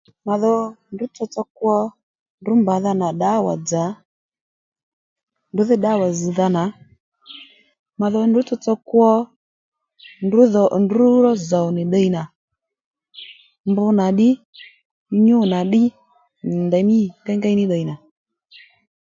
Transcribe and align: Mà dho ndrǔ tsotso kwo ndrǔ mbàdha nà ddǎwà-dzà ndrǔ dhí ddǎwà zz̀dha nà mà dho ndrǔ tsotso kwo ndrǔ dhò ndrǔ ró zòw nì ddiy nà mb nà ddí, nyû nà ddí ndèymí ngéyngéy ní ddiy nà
Mà 0.25 0.33
dho 0.41 0.53
ndrǔ 0.93 1.05
tsotso 1.15 1.41
kwo 1.57 1.75
ndrǔ 2.39 2.51
mbàdha 2.61 2.91
nà 3.01 3.07
ddǎwà-dzà 3.13 3.83
ndrǔ 5.51 5.61
dhí 5.69 5.75
ddǎwà 5.79 6.07
zz̀dha 6.19 6.47
nà 6.55 6.63
mà 7.99 8.07
dho 8.13 8.19
ndrǔ 8.29 8.39
tsotso 8.47 8.73
kwo 8.87 9.09
ndrǔ 10.25 10.41
dhò 10.53 10.63
ndrǔ 10.83 11.05
ró 11.23 11.31
zòw 11.49 11.67
nì 11.75 11.83
ddiy 11.87 12.09
nà 12.15 12.21
mb 13.69 13.77
nà 13.99 14.05
ddí, 14.11 14.29
nyû 15.25 15.37
nà 15.51 15.59
ddí 15.65 15.83
ndèymí 16.65 16.97
ngéyngéy 17.23 17.55
ní 17.57 17.63
ddiy 17.67 17.83
nà 17.89 17.95